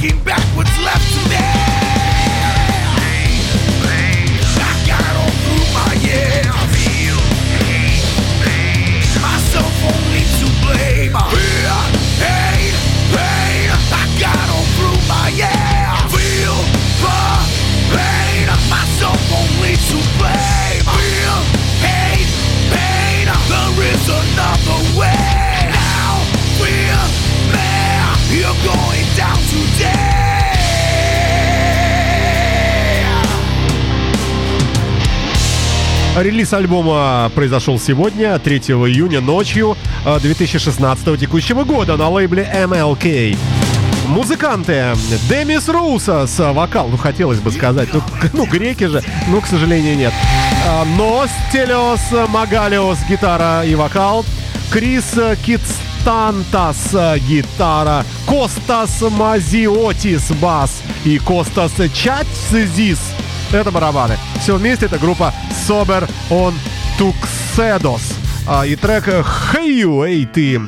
Taking 0.00 0.24
back 0.24 0.49
Релиз 36.30 36.52
альбома 36.52 37.28
произошел 37.34 37.80
сегодня, 37.80 38.38
3 38.38 38.58
июня 38.58 39.20
ночью 39.20 39.76
э, 40.06 40.20
2016 40.20 41.18
текущего 41.18 41.64
года 41.64 41.96
на 41.96 42.08
лейбле 42.08 42.48
MLK. 42.54 43.36
Музыканты 44.06 44.94
Демис 45.28 45.68
Русас, 45.68 46.38
вокал, 46.38 46.86
ну 46.86 46.96
хотелось 46.98 47.40
бы 47.40 47.50
сказать, 47.50 47.88
ну, 47.92 48.00
ну 48.32 48.46
греки 48.46 48.84
же, 48.84 49.02
но, 49.26 49.40
к 49.40 49.46
сожалению, 49.48 49.96
нет. 49.96 50.12
А, 50.68 50.84
Нос 50.96 51.30
Телеос 51.52 52.28
Магалиос, 52.28 52.98
гитара 53.08 53.64
и 53.64 53.74
вокал. 53.74 54.24
Крис 54.70 55.12
Китстантас, 55.44 56.94
гитара. 57.26 58.06
Костас 58.28 59.02
Мазиотис, 59.02 60.30
бас. 60.40 60.80
И 61.04 61.18
Костас 61.18 61.72
Чатсизис, 61.92 63.00
это 63.52 63.70
барабаны. 63.70 64.16
Все 64.40 64.56
вместе 64.56 64.86
это 64.86 64.98
группа 64.98 65.32
Sober 65.68 66.08
on 66.30 66.54
Tuxedos. 66.98 68.14
А, 68.46 68.66
и 68.66 68.76
трек 68.76 69.08
Hey 69.08 69.82
You, 69.82 70.06
эй 70.06 70.26
ты. 70.26 70.60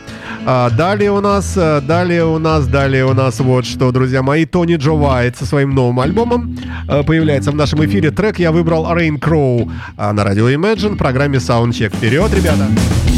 А, 0.44 0.70
далее 0.70 1.12
у 1.12 1.20
нас, 1.20 1.54
а, 1.56 1.80
далее 1.80 2.24
у 2.24 2.38
нас, 2.38 2.66
далее 2.66 3.04
у 3.06 3.14
нас 3.14 3.38
вот 3.40 3.64
что, 3.64 3.92
друзья 3.92 4.22
мои, 4.22 4.44
Тони 4.44 4.76
Джо 4.76 4.92
Уайт 4.92 5.36
со 5.36 5.46
своим 5.46 5.74
новым 5.74 6.00
альбомом 6.00 6.56
а, 6.88 7.02
появляется 7.02 7.52
в 7.52 7.54
нашем 7.54 7.84
эфире. 7.84 8.10
Трек 8.10 8.38
я 8.38 8.50
выбрал 8.50 8.86
Rain 8.86 9.18
Crow 9.18 9.70
а, 9.96 10.12
на 10.12 10.24
радио 10.24 10.48
Imagine 10.50 10.94
в 10.94 10.96
программе 10.96 11.38
Soundcheck. 11.38 11.96
Вперед, 11.96 12.33
ребята! 12.35 12.66
Just 12.66 13.12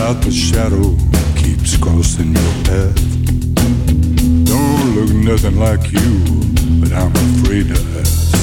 about 0.00 0.22
the 0.22 0.30
shadow 0.30 0.96
keeps 1.36 1.76
crossing 1.76 2.32
your 2.32 2.54
path. 2.64 2.96
Don't 4.46 4.94
look 4.94 5.10
nothing 5.10 5.58
like 5.58 5.92
you, 5.92 6.24
but 6.80 6.90
I'm 6.90 7.12
afraid 7.12 7.68
to 7.68 8.00
ask. 8.00 8.39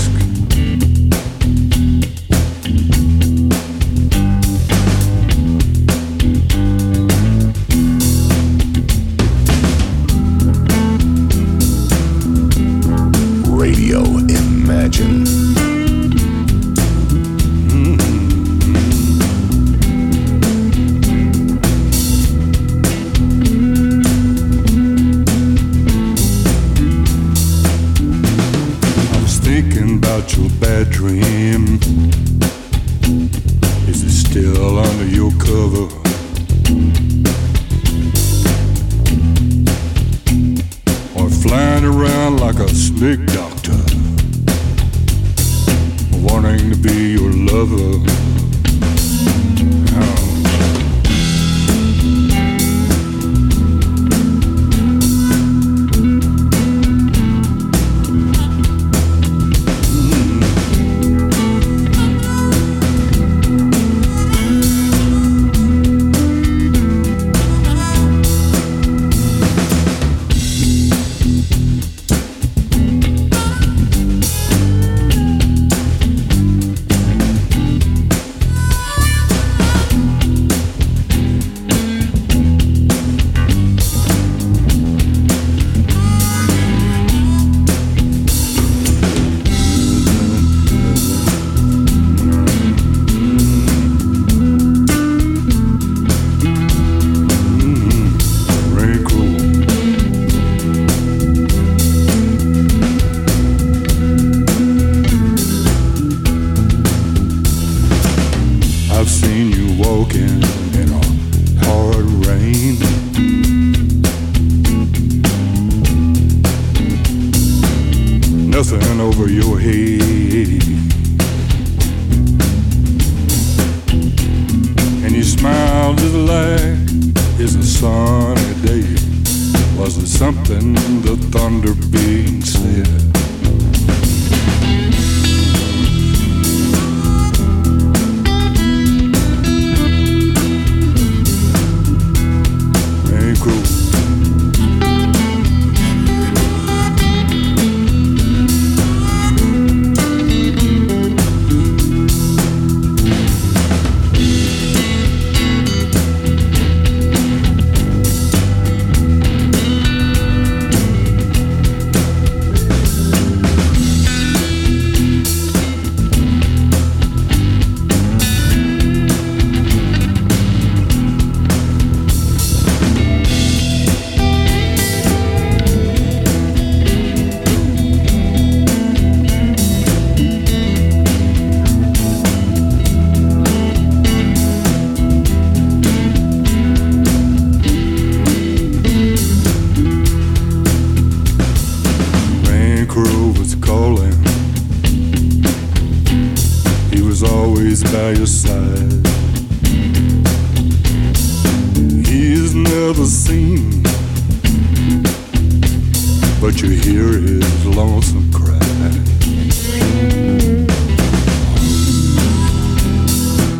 His 207.17 207.65
lonesome 207.65 208.31
cry. 208.31 208.57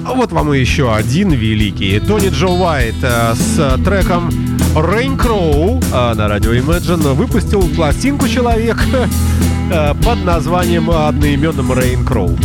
А 0.05 0.14
Вот 0.14 0.32
вам 0.32 0.53
еще 0.53 0.93
один 0.93 1.32
великий. 1.32 1.99
Тони 1.99 2.30
Джо 2.30 2.47
Уайт 2.47 2.95
э, 3.01 3.34
с 3.36 3.78
треком 3.84 4.30
Rain 4.74 5.18
Crow 5.18 5.84
э, 5.93 6.14
на 6.16 6.28
радио 6.28 6.53
Imagine 6.53 7.14
выпустил 7.14 7.62
пластинку 7.76 8.28
«Человек» 8.28 8.78
э, 9.72 9.93
под 10.03 10.24
названием 10.24 10.89
одноименным 10.89 11.72
Rain 11.72 12.05
Crow. 12.05 12.39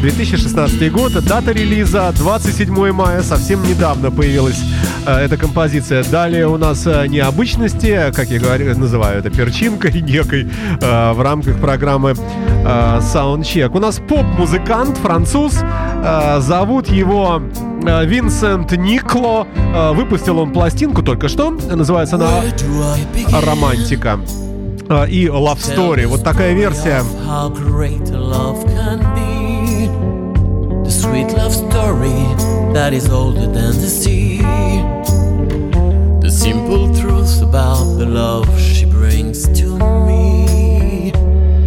2016 0.00 0.92
год, 0.92 1.12
дата 1.24 1.52
релиза 1.52 2.12
27 2.16 2.92
мая, 2.92 3.22
совсем 3.22 3.62
недавно 3.62 4.10
появилась 4.10 4.60
э, 5.06 5.10
эта 5.10 5.36
композиция. 5.36 6.04
Далее 6.04 6.46
у 6.46 6.56
нас 6.56 6.86
э, 6.86 7.06
необычности, 7.06 8.12
как 8.14 8.28
я 8.28 8.38
говорю, 8.38 8.76
называю 8.78 9.18
это 9.20 9.30
перчинкой 9.30 9.92
некой 10.02 10.48
э, 10.80 11.12
в 11.12 11.20
рамках 11.22 11.58
программы 11.60 12.10
э, 12.12 13.00
Soundcheck. 13.00 13.70
У 13.76 13.80
нас 13.80 14.00
поп-музыкант, 14.06 14.96
француз, 14.98 15.60
э, 15.62 16.40
зовут 16.40 16.88
его 16.88 17.42
э, 17.86 18.06
Винсент 18.06 18.72
Никло. 18.72 19.46
Э, 19.56 19.92
выпустил 19.92 20.38
он 20.38 20.52
пластинку 20.52 21.02
только 21.02 21.28
что, 21.28 21.50
называется 21.50 22.16
она? 22.16 22.28
«Романтика». 23.46 24.18
Э, 24.88 25.08
И 25.08 25.26
Love 25.26 25.58
Story. 25.58 26.06
Вот 26.06 26.22
такая 26.24 26.52
версия. 26.54 27.02
Sweet 31.14 31.32
love 31.36 31.54
story 31.54 32.18
that 32.74 32.92
is 32.92 33.08
older 33.08 33.46
than 33.46 33.72
the 33.80 33.88
sea. 33.88 34.38
The 36.20 36.28
simple 36.28 36.92
truth 36.92 37.40
about 37.40 37.84
the 37.98 38.04
love 38.04 38.48
she 38.60 38.84
brings 38.84 39.46
to 39.60 39.78
me. 40.08 41.12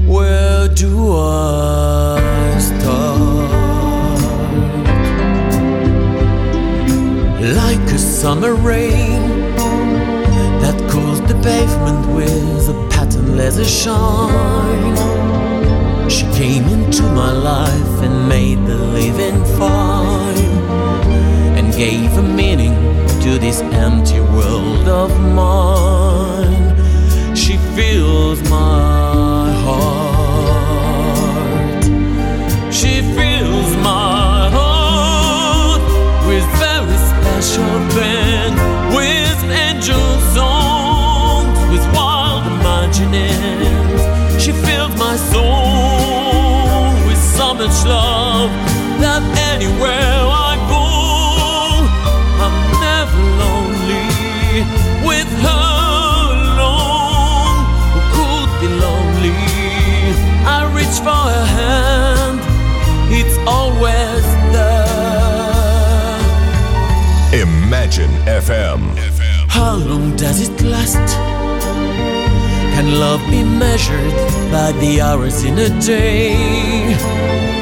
Where 0.05 0.67
do 0.67 1.13
I 1.15 2.57
start? 2.59 4.19
Like 7.61 7.87
a 7.97 7.97
summer 7.97 8.53
rain 8.53 9.21
that 10.63 10.77
cools 10.91 11.21
the 11.21 11.39
pavement 11.41 12.05
with 12.17 12.67
a 12.67 12.87
patternless 12.91 13.57
shine. 13.65 15.46
She 16.09 16.25
came 16.33 16.63
into 16.69 17.03
my 17.03 17.31
life 17.31 18.01
and 18.01 18.29
made 18.29 18.65
the 18.65 18.75
living 18.75 19.43
fine 19.57 20.37
and 21.57 21.73
gave 21.73 22.17
a 22.17 22.21
meaning 22.21 22.75
to 23.21 23.37
this 23.37 23.59
empty 23.61 24.19
world 24.21 24.87
of 24.87 25.11
mine. 25.19 26.75
She 27.35 27.57
fills 27.75 28.41
my 28.49 29.51
heart. 29.65 30.13
She 32.73 33.01
fills 33.17 33.75
my 33.83 34.49
heart 34.57 35.81
with 36.27 36.45
very 36.57 36.97
special 37.11 37.73
pain, 37.95 38.16
much 47.77 47.89
love 47.89 48.51
that 49.01 49.23
anywhere 49.53 49.91
I 49.91 50.55
go, 50.73 50.85
I'm 52.43 52.57
never 52.81 53.21
lonely 53.43 54.07
with 55.05 55.29
her 55.45 55.69
alone. 56.33 57.59
Who 58.13 58.27
could 58.41 58.51
be 58.61 58.67
lonely? 58.85 59.37
I 60.45 60.59
reach 60.73 60.97
for 61.05 61.21
her 61.31 61.45
hand, 61.59 62.39
it's 63.11 63.37
always 63.45 64.25
there. 64.53 65.01
Imagine 67.41 68.11
FM. 68.25 68.81
How 69.49 69.75
long 69.75 70.15
does 70.15 70.39
it 70.41 70.61
last? 70.63 71.17
Can 72.73 72.99
love 72.99 73.21
be 73.29 73.43
measured 73.43 74.13
by 74.51 74.71
the 74.73 75.01
hours 75.01 75.43
in 75.43 75.57
a 75.57 75.69
day? 75.81 77.56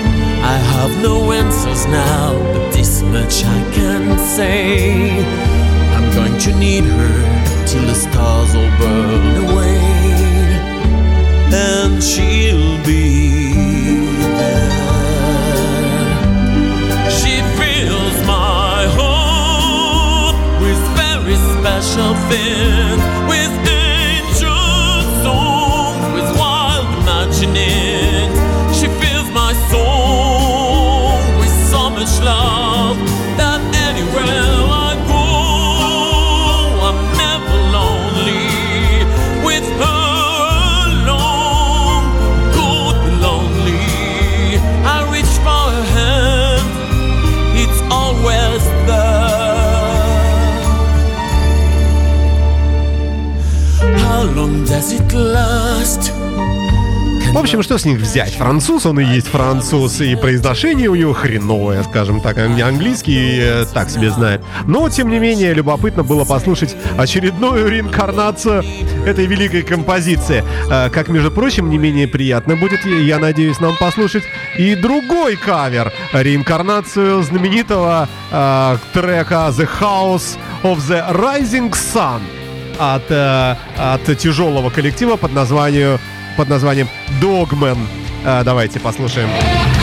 I 0.47 0.57
have 0.57 0.93
no 1.01 1.31
answers 1.31 1.87
now, 1.87 2.37
but 2.53 2.71
this 2.71 3.01
much 3.01 3.43
I 3.43 3.59
can 3.73 4.15
say. 4.19 5.25
I'm 5.95 6.07
going 6.13 6.37
to 6.45 6.55
need 6.59 6.83
her 6.83 7.65
till 7.65 7.81
the 7.81 7.95
stars 7.95 8.53
all 8.53 8.69
burn 8.77 9.35
away, 9.49 9.79
and 11.51 12.03
she'll 12.03 12.77
be 12.85 13.95
there. 14.39 14.79
She 17.09 17.41
fills 17.57 18.17
my 18.27 18.85
heart 18.97 20.35
with 20.61 20.81
very 21.01 21.37
special 21.57 22.13
things, 22.29 23.01
В 57.34 57.38
общем, 57.38 57.61
что 57.63 57.78
с 57.78 57.84
них 57.84 57.99
взять? 57.99 58.34
Француз, 58.36 58.86
он 58.86 58.97
и 58.99 59.03
есть 59.03 59.28
француз, 59.28 59.99
и 59.99 60.16
произношение 60.16 60.88
у 60.89 60.95
него 60.95 61.11
хреновое, 61.13 61.84
скажем 61.84 62.22
так. 62.22 62.38
Ан- 62.38 62.61
Английский 62.61 63.39
э, 63.41 63.66
так 63.74 63.89
себе 63.89 64.09
знает. 64.09 64.41
Но, 64.68 64.88
тем 64.89 65.09
не 65.09 65.20
менее, 65.20 65.53
любопытно 65.53 66.03
было 66.03 66.24
послушать 66.24 66.78
очередную 66.97 67.68
реинкарнацию 67.70 68.63
этой 69.05 69.26
великой 69.26 69.63
композиции. 69.63 70.45
Э, 70.72 70.89
Как, 70.89 71.09
между 71.09 71.30
прочим, 71.30 71.70
не 71.70 71.78
менее 71.78 72.07
приятно 72.07 72.55
будет, 72.55 72.86
я 72.86 73.20
надеюсь, 73.20 73.59
нам 73.59 73.76
послушать 73.78 74.24
и 74.57 74.74
другой 74.76 75.36
кавер. 75.36 75.91
Реинкарнацию 76.13 77.22
знаменитого 77.22 78.07
э, 78.32 78.78
трека 78.93 79.49
The 79.57 79.68
House 79.82 80.38
of 80.63 80.78
the 80.88 81.11
Rising 81.11 81.72
Sun 81.72 82.22
от, 82.80 83.11
э, 83.11 83.55
от 83.78 84.17
тяжелого 84.17 84.69
коллектива 84.69 85.15
под 85.15 85.34
названием 85.34 85.99
под 86.38 86.49
названием 86.49 86.89
Dogman. 87.21 87.78
Э, 88.26 88.43
давайте 88.43 88.80
послушаем. 88.80 89.30
There 89.30 89.74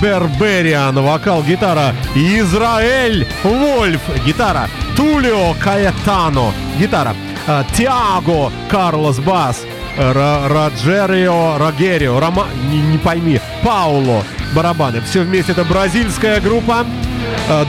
Бербериан, 0.00 0.94
вокал, 1.02 1.42
гитара. 1.42 1.94
Израиль 2.14 3.26
Вольф, 3.42 4.00
гитара. 4.24 4.68
Тулио 4.96 5.54
Каэтано, 5.60 6.52
гитара. 6.78 7.14
А, 7.46 7.64
Тиаго 7.76 8.52
Карлос 8.68 9.18
Бас, 9.20 9.64
Ра- 9.96 10.48
Роджерио 10.48 11.56
Рогерио, 11.58 12.20
Рома... 12.20 12.46
не, 12.70 12.78
не 12.80 12.98
пойми, 12.98 13.40
Пауло, 13.62 14.22
барабаны. 14.54 15.00
Все 15.00 15.22
вместе 15.22 15.52
это 15.52 15.64
бразильская 15.64 16.40
группа. 16.40 16.84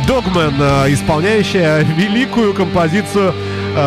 Догмен, 0.08 0.56
а, 0.60 0.86
исполняющая 0.92 1.80
великую 1.80 2.54
композицию 2.54 3.34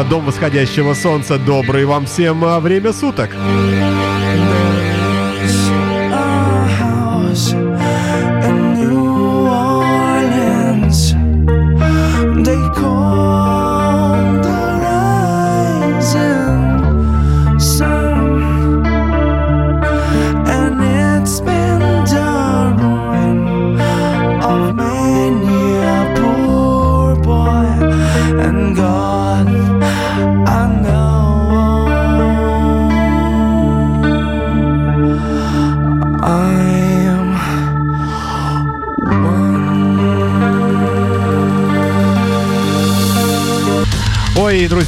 «Дом 0.08 0.24
восходящего 0.24 0.94
солнца». 0.94 1.38
Добрый 1.38 1.84
вам 1.84 2.06
всем 2.06 2.40
время 2.60 2.92
суток. 2.92 3.30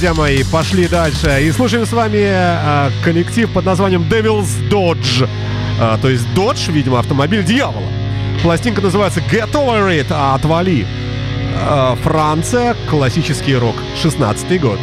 Друзья 0.05 0.23
мои, 0.23 0.43
пошли 0.45 0.87
дальше. 0.87 1.43
И 1.45 1.51
слушаем 1.51 1.87
с 1.87 1.93
вами 1.93 2.21
а, 2.27 2.91
коллектив 3.03 3.51
под 3.51 3.65
названием 3.65 4.03
Devil's 4.03 4.69
Dodge. 4.69 5.27
А, 5.81 5.97
то 5.97 6.11
есть 6.11 6.27
Dodge, 6.35 6.71
видимо, 6.71 6.99
автомобиль 6.99 7.43
дьявола. 7.43 7.87
Пластинка 8.43 8.83
называется 8.83 9.21
Get 9.21 9.53
Over 9.53 9.99
It, 9.99 10.09
а 10.11 10.35
отвали. 10.35 10.87
А, 11.57 11.97
Франция, 12.03 12.77
классический 12.91 13.57
рок, 13.57 13.77
16 14.03 14.61
год. 14.61 14.79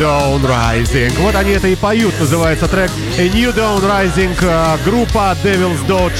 Dawn 0.00 0.40
Rising. 0.42 1.12
Вот 1.20 1.34
они 1.34 1.50
это 1.52 1.68
и 1.68 1.76
поют. 1.76 2.18
Называется 2.18 2.66
трек 2.68 2.90
A 3.18 3.28
New 3.28 3.50
Dawn 3.50 3.82
Rising. 3.82 4.34
а, 4.42 4.78
Группа 4.82 5.36
Devil's 5.44 5.86
Dodge 5.86 6.18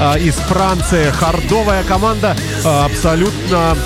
а, 0.00 0.16
из 0.16 0.34
Франции. 0.36 1.10
Хардовая 1.10 1.84
команда. 1.84 2.34
а, 2.64 2.86
Абсолютно 2.86 3.76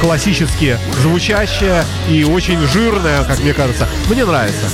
классически 0.00 0.78
звучащая 1.02 1.84
и 2.08 2.24
очень 2.24 2.58
жирная, 2.66 3.24
как 3.24 3.38
мне 3.40 3.52
кажется. 3.52 3.86
Мне 4.08 4.24
нравится. 4.24 4.66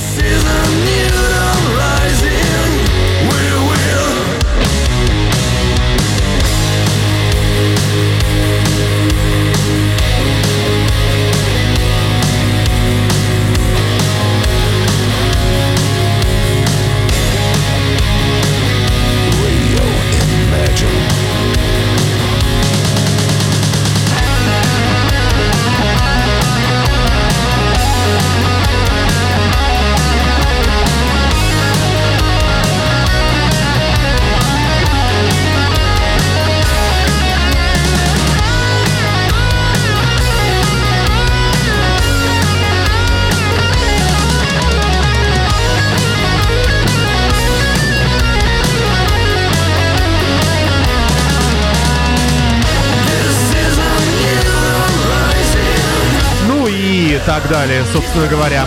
Так 57.45 57.49
далее, 57.49 57.83
собственно 57.93 58.27
говоря. 58.27 58.65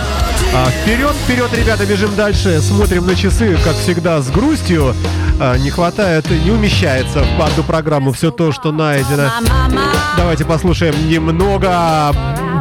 А, 0.53 0.69
Вперед, 0.69 1.11
вперед, 1.25 1.53
ребята, 1.53 1.85
бежим 1.85 2.15
дальше. 2.15 2.61
Смотрим 2.61 3.05
на 3.05 3.15
часы, 3.15 3.57
как 3.63 3.75
всегда, 3.75 4.21
с 4.21 4.29
грустью. 4.29 4.95
А, 5.39 5.57
Не 5.57 5.69
хватает, 5.69 6.29
не 6.29 6.51
умещается 6.51 7.23
в 7.37 7.41
одну 7.41 7.63
программу 7.63 8.11
все 8.11 8.31
то, 8.31 8.51
что 8.51 8.71
найдено. 8.71 9.29
Давайте 10.17 10.45
послушаем 10.45 10.95
немного 11.09 12.13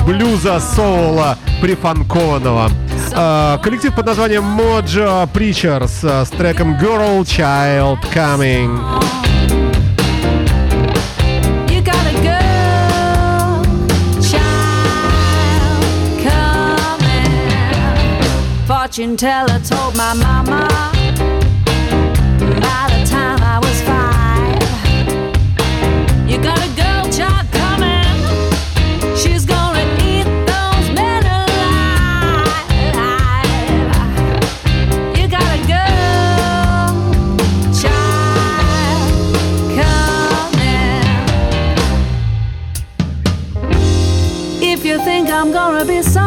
блюза 0.06 0.60
соула 0.60 1.38
прифанкованного. 1.60 2.70
А, 3.14 3.58
Коллектив 3.58 3.94
под 3.94 4.06
названием 4.06 4.44
Mojo 4.58 5.28
Preachers 5.32 6.24
с 6.24 6.30
треком 6.30 6.74
Girl 6.78 7.20
Child 7.22 7.98
Coming. 8.12 9.17
Fortune 18.98 19.16
teller 19.16 19.60
told 19.60 19.96
my 19.96 20.12
mama 20.12 20.66
by 22.60 22.88
the 22.90 23.04
time 23.06 23.40
I 23.40 23.60
was 23.62 23.80
five, 23.82 24.60
you 26.28 26.36
got 26.42 26.58
a 26.58 26.68
girl 26.74 27.08
child 27.12 27.46
coming. 27.52 28.18
She's 29.16 29.44
gonna 29.46 29.84
eat 30.02 30.24
those 30.24 30.90
men 30.98 31.22
alive. 31.22 32.58
You 35.16 35.28
got 35.28 35.48
a 35.54 35.60
girl 35.74 36.88
child 37.80 39.12
coming. 39.78 41.06
If 44.60 44.84
you 44.84 44.98
think 45.04 45.30
I'm 45.30 45.52
gonna 45.52 45.84
be 45.84 46.02
someone 46.02 46.17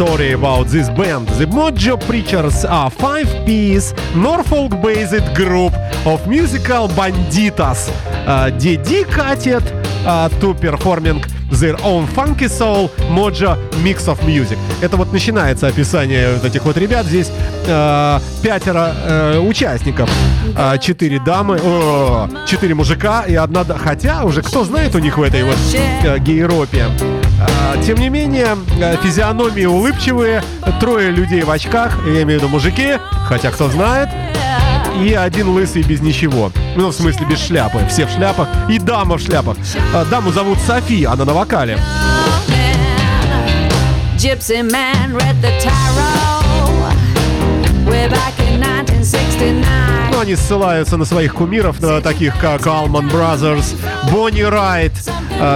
story 0.00 0.32
about 0.32 0.66
this 0.68 0.88
band. 0.88 1.28
The 1.28 1.44
Mojo 1.44 1.98
Preachers 2.08 2.64
are 2.64 2.90
five-piece 2.90 3.92
Norfolk-based 4.14 5.34
group 5.34 5.74
of 6.06 6.26
musical 6.26 6.88
banditas, 6.88 7.90
uh, 8.26 8.48
dedicated 8.48 9.62
uh, 10.06 10.30
to 10.40 10.54
performing 10.54 11.22
their 11.50 11.76
own 11.84 12.06
funky 12.06 12.48
soul 12.48 12.88
Mojo 13.10 13.58
mix 13.82 14.08
of 14.08 14.18
music. 14.26 14.56
Это 14.80 14.96
вот 14.96 15.12
начинается 15.12 15.66
описание 15.66 16.32
вот 16.32 16.46
этих 16.46 16.64
вот 16.64 16.78
ребят. 16.78 17.04
Здесь 17.04 17.30
э, 17.66 18.20
пятеро 18.42 18.94
э, 19.04 19.38
участников, 19.38 20.08
А, 20.56 20.78
четыре 20.78 21.20
дамы, 21.20 21.60
о, 21.62 22.28
четыре 22.46 22.74
мужика 22.74 23.24
и 23.28 23.34
одна, 23.34 23.64
хотя 23.64 24.24
уже 24.24 24.40
кто 24.40 24.64
знает 24.64 24.94
у 24.94 24.98
них 24.98 25.18
в 25.18 25.22
этой 25.22 25.42
вот 25.44 25.56
э, 25.74 26.18
гейропе. 26.20 26.86
А, 27.40 27.76
Тем 27.82 27.98
не 27.98 28.08
менее, 28.08 28.56
э, 28.80 28.96
физиономии 29.02 29.64
улыбчивые, 29.64 30.42
трое 30.80 31.10
людей 31.10 31.42
в 31.42 31.50
очках, 31.50 31.98
я 32.06 32.22
имею 32.22 32.40
в 32.40 32.42
виду 32.42 32.48
мужики, 32.48 32.98
хотя 33.26 33.50
кто 33.50 33.68
знает, 33.68 34.08
и 35.02 35.14
один 35.14 35.48
лысый 35.48 35.82
без 35.82 36.00
ничего. 36.00 36.52
Ну, 36.76 36.88
в 36.88 36.92
смысле, 36.94 37.26
без 37.26 37.38
шляпы. 37.40 37.80
Все 37.88 38.06
в 38.06 38.10
шляпах. 38.10 38.48
И 38.68 38.78
дама 38.78 39.16
в 39.16 39.20
шляпах. 39.20 39.56
А, 39.94 40.04
Даму 40.04 40.30
зовут 40.32 40.58
София, 40.66 41.10
она 41.10 41.24
на 41.24 41.32
вокале. 41.32 41.78
Gypsy 44.16 44.62
man 44.62 45.14
read 45.14 45.40
the 45.40 45.50
tarot 45.60 46.40
way 47.86 48.06
back 48.08 48.34
in 48.38 48.60
1969. 48.60 49.64
Ну, 50.12 50.20
они 50.20 50.36
ссылаются 50.36 50.98
на 50.98 51.06
своих 51.06 51.34
кумиров, 51.34 51.80
на 51.80 52.02
таких 52.02 52.36
как 52.38 52.62
Allman 52.66 53.10
Brothers, 53.10 53.74
Бонни 54.10 54.42
Райт, 54.42 54.92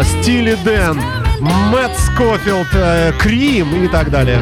Стили 0.02 0.56
Дэн, 0.64 0.98
Мэтт 1.44 1.98
Скофилд, 1.98 2.68
э, 2.72 3.12
Крим 3.18 3.84
и 3.84 3.88
так 3.88 4.10
далее. 4.10 4.40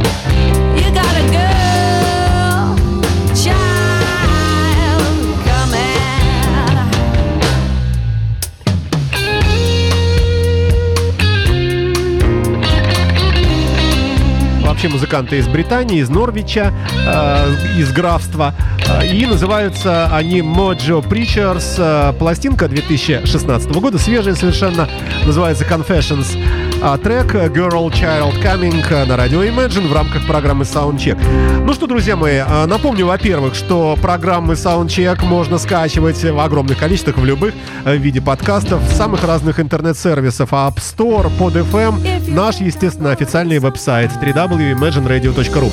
Вообще 14.63 14.89
музыканты 14.89 15.39
из 15.39 15.49
Британии, 15.49 15.99
из 16.01 16.09
Норвича, 16.09 16.73
э, 17.07 17.79
из 17.79 17.93
графства. 17.93 18.55
Э, 18.89 19.07
И 19.07 19.27
называются 19.27 20.07
они 20.15 20.41
Mojo 20.41 21.07
Preachers. 21.07 21.75
Э, 21.79 22.13
Пластинка 22.19 22.69
2016 22.69 23.81
года, 23.81 23.99
свежая 23.99 24.35
совершенно, 24.35 24.89
называется 25.27 25.65
Confessions. 25.65 26.37
А 26.85 26.99
трек 26.99 27.33
Girl 27.33 27.93
Child 27.93 28.43
Coming 28.43 29.07
на 29.07 29.17
радио 29.17 29.45
Imagine 29.45 29.87
в 29.87 29.93
рамках 29.93 30.27
программы 30.27 30.65
Soundcheck. 30.65 31.17
Ну 31.65 31.73
что, 31.75 31.87
друзья 31.87 32.17
мои, 32.17 32.39
э, 32.45 32.67
напомню, 32.67 33.07
во-первых, 33.07 33.55
что 33.55 33.97
программы 34.03 34.55
Soundcheck 34.55 35.25
можно 35.25 35.59
скачивать 35.59 36.25
в 36.25 36.41
огромных 36.41 36.79
количествах 36.79 37.19
в 37.19 37.25
любых 37.25 37.55
э, 37.85 37.97
виде 37.97 38.21
подкастов 38.21 38.83
самых 38.95 39.23
разных 39.23 39.61
интернет-сервисов 39.61 40.53
App 40.53 40.79
Store, 40.79 41.31
PodFM, 41.39 42.29
наш, 42.33 42.57
естественно, 42.57 43.13
официальный 43.13 43.61
веб-сайт 43.61 44.11
www.imagineradio.ru. 44.21 45.71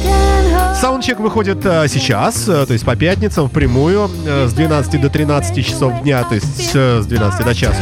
Саундчек 0.80 1.20
выходит 1.20 1.66
э, 1.66 1.88
сейчас, 1.88 2.48
э, 2.48 2.68
то 2.68 2.74
есть 2.74 2.86
по 2.86 2.96
пятницам 2.96 3.50
впрямую 3.50 4.12
э, 4.28 4.48
с 4.48 4.54
12 4.54 5.02
до 5.02 5.10
13 5.10 5.66
часов 5.66 6.04
дня, 6.04 6.24
то 6.24 6.36
есть 6.36 6.72
с 6.72 7.06
12 7.08 7.46
до 7.46 7.56
часу. 7.56 7.82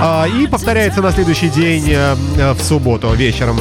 А, 0.00 0.26
и 0.26 0.46
повторяется 0.46 1.02
на 1.02 1.12
следующий 1.12 1.48
день 1.48 1.90
э, 1.90 2.52
в 2.52 2.60
субботу 2.60 3.12
вечером. 3.14 3.58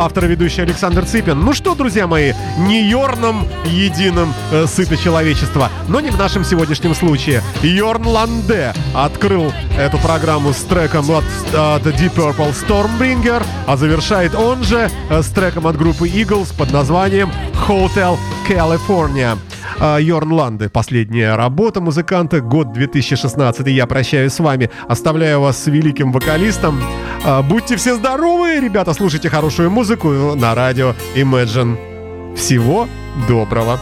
Автор 0.00 0.26
и 0.26 0.28
ведущий 0.28 0.62
Александр 0.62 1.04
Цыпин. 1.04 1.40
Ну 1.40 1.52
что, 1.52 1.74
друзья 1.74 2.06
мои, 2.06 2.32
не 2.56 2.88
Йорном 2.88 3.48
единым 3.64 4.32
э, 4.52 4.66
сыто 4.66 4.96
человечество, 4.96 5.70
но 5.88 6.00
не 6.00 6.10
в 6.10 6.16
нашем 6.16 6.44
сегодняшнем 6.44 6.94
случае. 6.94 7.42
Йорн 7.62 8.06
Ланде 8.06 8.74
открыл 8.94 9.52
эту 9.76 9.98
программу 9.98 10.52
с 10.52 10.62
треком 10.62 11.10
от, 11.10 11.24
от 11.52 11.84
Deep 11.84 12.14
Purple 12.14 12.54
Stormbringer, 12.54 13.42
а 13.66 13.76
завершает 13.76 14.36
он 14.36 14.62
же 14.62 14.88
э, 15.10 15.20
с 15.20 15.26
треком 15.30 15.66
от 15.66 15.76
группы 15.76 16.08
Eagles 16.08 16.56
под 16.56 16.72
названием 16.72 17.32
Hotel 17.66 18.16
California. 18.48 19.36
А, 19.80 19.98
Йорн 19.98 20.32
Ланде. 20.32 20.68
Последняя 20.68 21.36
работа 21.36 21.80
музыканта, 21.80 22.40
год 22.40 22.72
2016. 22.72 23.66
Я 23.68 23.86
прощаюсь 23.86 24.32
с 24.32 24.40
вами, 24.40 24.70
оставляю 24.88 25.40
вас 25.40 25.62
с 25.62 25.66
великим 25.66 26.10
вокалистом. 26.10 26.80
А, 27.24 27.42
Будьте 27.42 27.76
все 27.76 27.94
здоровы, 27.94 28.58
ребята, 28.60 28.92
слушайте 28.92 29.30
хорошую 29.30 29.70
музыку 29.70 29.87
на 30.34 30.54
радио 30.54 30.94
Imagine. 31.14 32.34
Всего 32.36 32.88
доброго. 33.28 33.80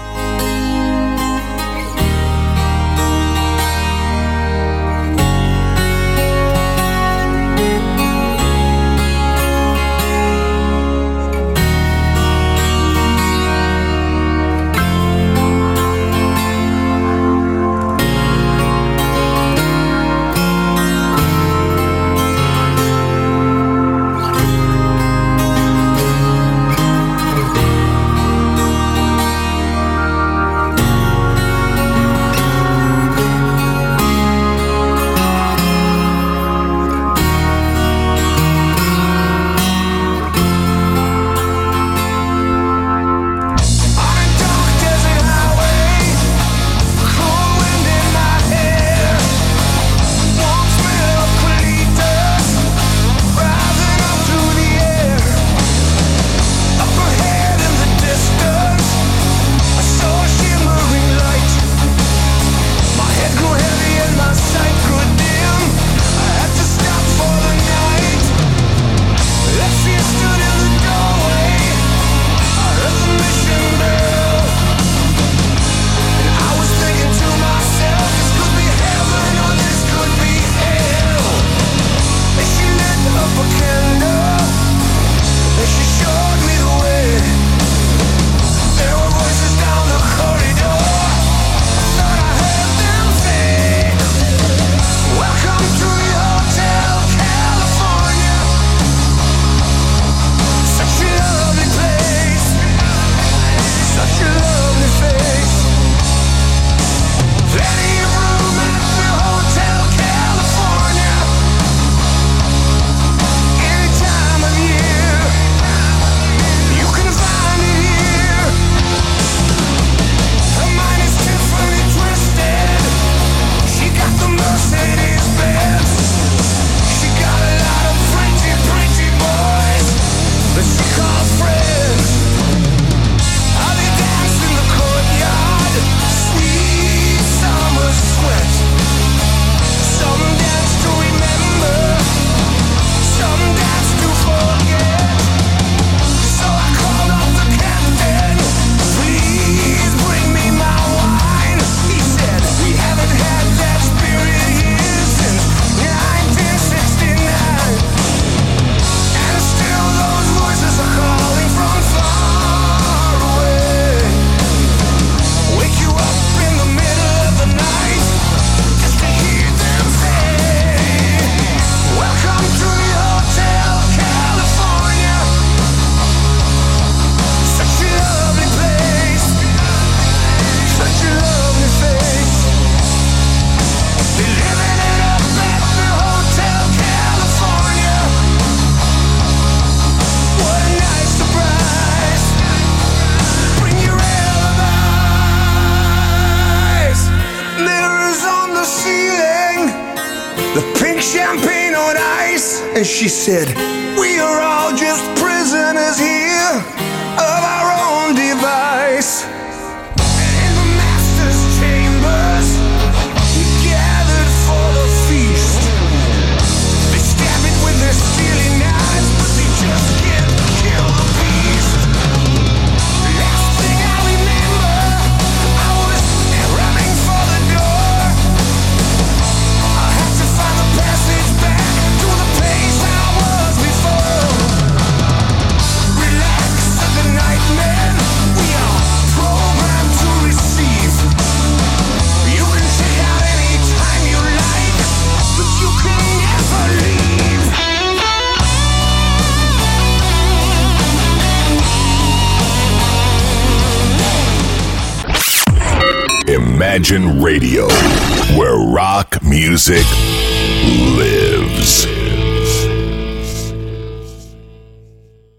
Nation 256.97 257.21
Radio. 257.21 257.76